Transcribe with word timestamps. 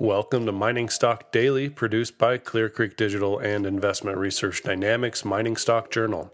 Welcome 0.00 0.44
to 0.46 0.52
Mining 0.52 0.88
Stock 0.88 1.30
Daily, 1.30 1.68
produced 1.68 2.18
by 2.18 2.36
Clear 2.36 2.68
Creek 2.68 2.96
Digital 2.96 3.38
and 3.38 3.64
Investment 3.64 4.18
Research 4.18 4.64
Dynamics 4.64 5.24
Mining 5.24 5.56
Stock 5.56 5.88
Journal. 5.88 6.32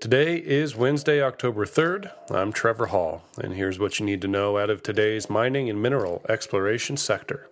Today 0.00 0.38
is 0.38 0.76
Wednesday, 0.76 1.22
October 1.22 1.66
3rd. 1.66 2.10
I'm 2.30 2.54
Trevor 2.54 2.86
Hall, 2.86 3.22
and 3.36 3.52
here's 3.52 3.78
what 3.78 4.00
you 4.00 4.06
need 4.06 4.22
to 4.22 4.28
know 4.28 4.56
out 4.56 4.70
of 4.70 4.82
today's 4.82 5.28
mining 5.28 5.68
and 5.68 5.82
mineral 5.82 6.24
exploration 6.26 6.96
sector. 6.96 7.50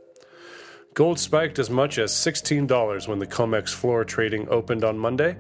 Gold 0.95 1.19
spiked 1.19 1.59
as 1.59 1.71
much 1.71 1.99
as 1.99 2.13
$16 2.13 3.09
when 3.09 3.19
the 3.19 3.27
COMEX 3.27 3.71
floor 3.71 4.05
trading 4.05 4.49
opened 4.49 4.85
on 4.85 4.97
Monday. 4.97 5.37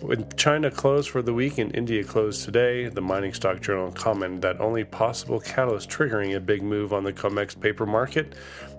When 0.00 0.30
China 0.36 0.70
closed 0.70 1.10
for 1.10 1.22
the 1.22 1.34
week 1.34 1.58
and 1.58 1.74
India 1.74 2.04
closed 2.04 2.44
today, 2.44 2.86
the 2.88 3.00
Mining 3.00 3.34
Stock 3.34 3.60
Journal 3.60 3.90
commented 3.90 4.42
that 4.42 4.60
only 4.60 4.84
possible 4.84 5.40
catalyst 5.40 5.90
triggering 5.90 6.36
a 6.36 6.40
big 6.40 6.62
move 6.62 6.92
on 6.92 7.02
the 7.02 7.12
COMEX 7.12 7.60
paper 7.60 7.84
market 7.84 8.34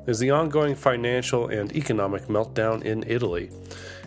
is 0.07 0.17
the 0.20 0.29
ongoing 0.29 0.75
financial 0.75 1.49
and 1.49 1.75
economic 1.75 2.27
meltdown 2.27 2.81
in 2.84 3.03
Italy. 3.05 3.49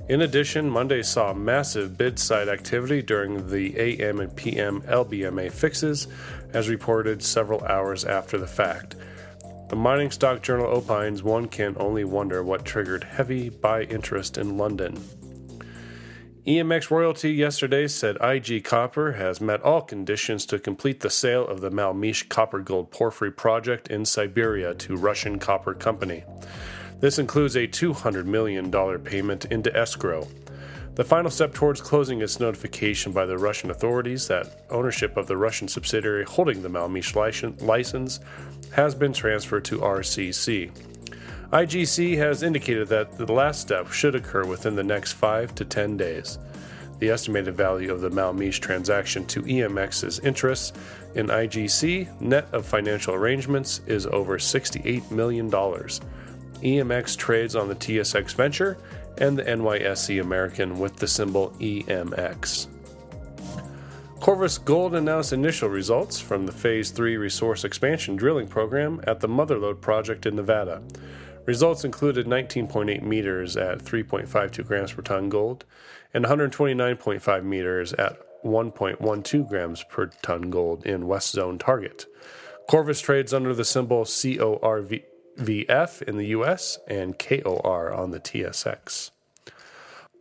In 0.09 0.23
addition, 0.23 0.71
Monday 0.71 1.03
saw 1.03 1.35
massive 1.35 1.99
bid 1.99 2.19
side 2.19 2.49
activity 2.49 3.03
during 3.03 3.51
the 3.51 3.79
AM 3.79 4.21
and 4.21 4.35
PM 4.35 4.81
LBMA 4.83 5.53
fixes, 5.53 6.09
as 6.55 6.71
reported 6.71 7.23
several 7.23 7.63
hours 7.65 8.07
after 8.07 8.39
the 8.39 8.47
fact. 8.47 8.97
The 9.69 9.75
Mining 9.75 10.13
Stock 10.13 10.43
Journal 10.43 10.69
opines 10.69 11.25
one 11.25 11.49
can 11.49 11.75
only 11.81 12.05
wonder 12.05 12.45
what 12.45 12.65
triggered 12.65 13.03
heavy 13.03 13.49
buy 13.49 13.83
interest 13.83 14.39
in 14.39 14.57
London. 14.57 14.97
EMX 16.47 16.89
Royalty 16.89 17.33
yesterday 17.33 17.89
said 17.89 18.17
IG 18.21 18.63
Copper 18.63 19.13
has 19.13 19.41
met 19.41 19.61
all 19.63 19.83
conditions 19.83 20.47
to 20.47 20.61
complete 20.61 21.01
the 21.01 21.11
sale 21.11 21.45
of 21.45 21.61
the 21.61 21.71
Malmyzh 21.71 22.29
copper 22.29 22.61
gold 22.61 22.93
porphyry 22.93 23.33
project 23.33 23.89
in 23.89 24.05
Siberia 24.05 24.73
to 24.75 24.97
Russian 24.97 25.41
Copper 25.41 25.75
Company. 25.75 26.23
This 27.01 27.19
includes 27.19 27.57
a 27.57 27.67
$200 27.67 28.25
million 28.25 28.71
payment 29.01 29.47
into 29.47 29.77
escrow. 29.77 30.29
The 30.95 31.05
final 31.05 31.31
step 31.31 31.53
towards 31.53 31.81
closing 31.81 32.21
is 32.21 32.41
notification 32.41 33.13
by 33.13 33.27
the 33.27 33.37
Russian 33.37 33.71
authorities 33.71 34.29
that 34.29 34.65
ownership 34.71 35.17
of 35.17 35.27
the 35.27 35.37
Russian 35.37 35.67
subsidiary 35.67 36.25
holding 36.25 36.63
the 36.63 36.71
Malmyzh 36.71 37.61
license 37.61 38.21
has 38.73 38.95
been 38.95 39.13
transferred 39.13 39.65
to 39.67 39.79
RCC. 39.79 40.71
IGC 41.53 42.17
has 42.17 42.43
indicated 42.43 42.89
that 42.89 43.17
the 43.17 43.33
last 43.33 43.61
step 43.61 43.93
should 43.93 44.15
occur 44.15 44.45
within 44.45 44.75
the 44.75 44.83
next 44.83 45.13
5 45.13 45.55
to 45.55 45.65
10 45.65 45.97
days. 45.97 46.39
The 46.99 47.11
estimated 47.11 47.57
value 47.57 47.93
of 47.93 48.01
the 48.01 48.11
Malmyzh 48.11 48.59
transaction 48.59 49.27
to 49.27 49.43
EMX's 49.43 50.19
interests 50.21 50.73
in 51.15 51.29
IGC, 51.29 52.21
net 52.21 52.49
of 52.53 52.67
financial 52.67 53.15
arrangements, 53.15 53.81
is 53.87 54.07
over 54.07 54.39
$68 54.39 55.11
million. 55.11 55.51
EMX 55.51 57.17
trades 57.17 57.55
on 57.55 57.69
the 57.69 57.75
TSX 57.75 58.35
Venture 58.35 58.79
and 59.19 59.39
the 59.39 59.45
NYSE 59.45 60.21
American 60.21 60.79
with 60.79 60.97
the 60.97 61.07
symbol 61.07 61.51
EMX. 61.61 62.67
Corvus 64.27 64.59
Gold 64.59 64.97
announced 64.97 65.33
initial 65.33 65.69
results 65.69 66.19
from 66.19 66.47
the 66.47 66.53
Phase 66.53 66.91
3 66.91 67.17
resource 67.17 67.63
expansion 67.63 68.17
drilling 68.17 68.49
program 68.49 69.01
at 69.07 69.21
the 69.21 69.29
Motherlode 69.29 69.81
project 69.81 70.27
in 70.27 70.35
Nevada. 70.35 70.83
Results 71.45 71.85
included 71.85 72.27
19.8 72.27 73.03
meters 73.03 73.57
at 73.57 73.79
3.52 73.79 74.67
grams 74.67 74.93
per 74.93 75.03
ton 75.03 75.29
gold 75.29 75.65
and 76.13 76.25
129.5 76.25 77.45
meters 77.45 77.93
at 77.93 78.19
1.12 78.45 79.49
grams 79.49 79.85
per 79.85 80.07
ton 80.23 80.51
gold 80.51 80.85
in 80.85 81.07
West 81.07 81.31
Zone 81.31 81.57
target. 81.57 82.07
Corvus 82.69 83.01
trades 83.01 83.33
under 83.33 83.55
the 83.55 83.65
symbol 83.65 84.03
CORVF 84.05 86.03
in 86.03 86.17
the 86.17 86.27
US 86.27 86.81
and 86.89 87.17
KOR 87.17 87.95
on 87.95 88.11
the 88.11 88.19
TSX. 88.19 89.13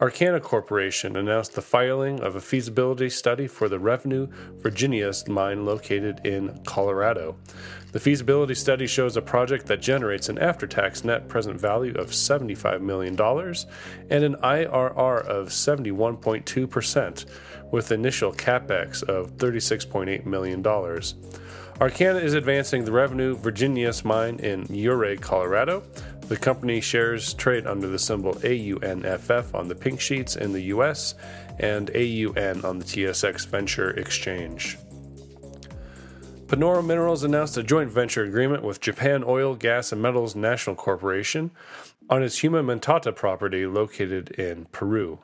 Aurcana 0.02 0.42
Corporation 0.42 1.16
announced 1.16 1.54
the 1.54 1.62
filing 1.62 2.20
of 2.20 2.36
a 2.36 2.42
feasibility 2.42 3.10
study 3.10 3.48
for 3.48 3.70
the 3.70 3.80
Revenue 3.80 4.28
Virginius 4.58 5.26
mine 5.26 5.66
located 5.66 6.20
in 6.26 6.62
Colorado. 6.66 7.38
The 7.96 8.02
feasibility 8.02 8.56
study 8.56 8.88
shows 8.88 9.16
a 9.16 9.22
project 9.22 9.68
that 9.68 9.82
generates 9.82 10.28
an 10.28 10.38
after 10.38 10.68
tax 10.68 11.06
net 11.06 11.30
present 11.30 11.62
value 11.62 11.94
of 11.94 12.10
$75 12.10 12.82
million 12.82 13.14
and 14.10 14.24
an 14.26 14.36
IRR 14.44 15.26
of 15.26 15.48
71.2%, 15.48 17.26
with 17.72 17.94
initial 17.94 18.34
capex 18.34 19.02
of 19.02 19.38
$36.8 19.38 20.26
million. 20.26 20.62
Aurcana 20.62 22.22
is 22.22 22.34
advancing 22.34 22.84
the 22.84 22.92
Revenue 22.92 23.34
Virginius 23.34 24.04
mine 24.04 24.40
in 24.40 24.68
Ouray, 24.70 25.16
Colorado, 25.16 25.82
the 26.28 26.36
company 26.36 26.82
shares 26.82 27.34
trade 27.34 27.66
under 27.66 27.88
the 27.88 27.98
symbol 27.98 28.34
AUNFF 28.44 29.56
on 29.56 29.70
the 29.70 29.76
pink 29.76 30.02
sheets 30.02 30.36
in 30.36 30.52
the 30.52 30.64
US 30.64 31.16
and 31.60 31.90
AUN 31.92 32.66
on 32.66 32.78
the 32.78 32.86
TSX 32.86 33.48
Venture 33.48 33.92
Exchange. 33.92 34.78
Panoro 36.48 36.86
Minerals 36.86 37.24
announced 37.24 37.58
a 37.58 37.64
joint 37.64 37.90
venture 37.90 38.24
agreement 38.24 38.62
with 38.62 38.80
Japan 38.80 39.24
Oil, 39.26 39.56
Gas, 39.56 39.92
and 39.92 40.00
Metals 40.00 40.36
National 40.36 40.76
Corporation 40.76 41.50
on 42.08 42.22
its 42.22 42.42
Humamantata 42.42 43.16
property 43.16 43.66
located 43.66 44.30
in 44.30 44.66
Peru. 44.66 45.18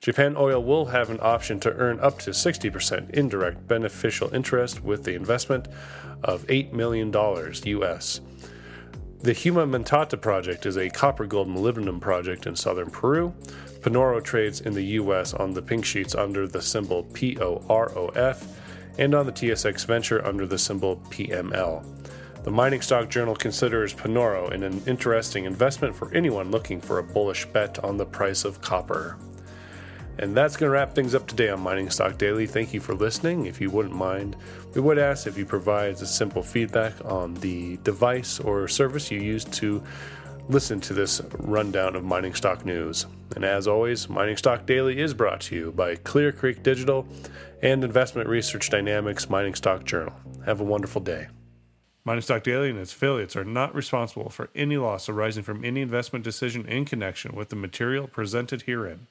Japan 0.00 0.34
Oil 0.36 0.60
will 0.64 0.86
have 0.86 1.10
an 1.10 1.20
option 1.22 1.60
to 1.60 1.72
earn 1.74 2.00
up 2.00 2.18
to 2.18 2.30
60% 2.30 3.10
indirect 3.10 3.68
beneficial 3.68 4.34
interest 4.34 4.82
with 4.82 5.04
the 5.04 5.14
investment 5.14 5.68
of 6.24 6.44
$8 6.48 6.72
million 6.72 7.12
US. 7.14 8.20
The 9.20 9.32
Humamantata 9.32 10.20
project 10.20 10.66
is 10.66 10.76
a 10.76 10.90
copper 10.90 11.26
gold 11.26 11.48
molybdenum 11.48 12.00
project 12.00 12.48
in 12.48 12.56
southern 12.56 12.90
Peru. 12.90 13.32
Panoro 13.78 14.22
trades 14.22 14.60
in 14.60 14.74
the 14.74 14.84
US 14.98 15.34
on 15.34 15.54
the 15.54 15.62
pink 15.62 15.84
sheets 15.84 16.16
under 16.16 16.48
the 16.48 16.60
symbol 16.60 17.04
POROF 17.04 18.44
and 18.98 19.14
on 19.14 19.26
the 19.26 19.32
TSX 19.32 19.86
Venture 19.86 20.24
under 20.26 20.46
the 20.46 20.58
symbol 20.58 20.96
PML. 21.10 21.84
The 22.44 22.50
Mining 22.50 22.82
Stock 22.82 23.08
Journal 23.08 23.34
considers 23.34 23.94
Panoro 23.94 24.50
an 24.50 24.82
interesting 24.86 25.46
investment 25.46 25.94
for 25.94 26.12
anyone 26.12 26.50
looking 26.50 26.80
for 26.80 26.98
a 26.98 27.02
bullish 27.02 27.46
bet 27.46 27.82
on 27.82 27.96
the 27.96 28.04
price 28.04 28.44
of 28.44 28.60
copper. 28.60 29.16
And 30.18 30.36
that's 30.36 30.56
going 30.56 30.68
to 30.68 30.74
wrap 30.74 30.94
things 30.94 31.14
up 31.14 31.26
today 31.26 31.48
on 31.48 31.60
Mining 31.60 31.90
Stock 31.90 32.18
Daily. 32.18 32.46
Thank 32.46 32.72
you 32.72 32.80
for 32.80 32.94
listening. 32.94 33.46
If 33.46 33.60
you 33.60 33.70
wouldn't 33.70 33.96
mind, 33.96 34.36
we 34.74 34.80
would 34.80 34.98
ask 34.98 35.26
if 35.26 35.36
you 35.36 35.44
provide 35.44 35.94
a 35.94 36.06
simple 36.06 36.42
feedback 36.42 36.92
on 37.04 37.34
the 37.34 37.78
device 37.78 38.38
or 38.38 38.68
service 38.68 39.10
you 39.10 39.20
use 39.20 39.44
to 39.46 39.82
listen 40.48 40.80
to 40.80 40.92
this 40.92 41.20
rundown 41.38 41.96
of 41.96 42.04
mining 42.04 42.34
stock 42.34 42.64
news. 42.64 43.06
And 43.34 43.44
as 43.44 43.66
always, 43.66 44.08
Mining 44.08 44.36
Stock 44.36 44.66
Daily 44.66 45.00
is 45.00 45.14
brought 45.14 45.40
to 45.42 45.56
you 45.56 45.72
by 45.72 45.96
Clear 45.96 46.32
Creek 46.32 46.62
Digital 46.62 47.06
and 47.62 47.82
Investment 47.82 48.28
Research 48.28 48.70
Dynamics 48.70 49.30
Mining 49.30 49.54
Stock 49.54 49.84
Journal. 49.84 50.14
Have 50.44 50.60
a 50.60 50.64
wonderful 50.64 51.00
day. 51.00 51.28
Mining 52.04 52.22
Stock 52.22 52.42
Daily 52.42 52.68
and 52.68 52.78
its 52.78 52.92
affiliates 52.92 53.34
are 53.34 53.44
not 53.44 53.74
responsible 53.74 54.28
for 54.28 54.50
any 54.54 54.76
loss 54.76 55.08
arising 55.08 55.42
from 55.42 55.64
any 55.64 55.80
investment 55.80 56.24
decision 56.24 56.66
in 56.68 56.84
connection 56.84 57.34
with 57.34 57.48
the 57.48 57.56
material 57.56 58.06
presented 58.06 58.62
herein. 58.62 59.06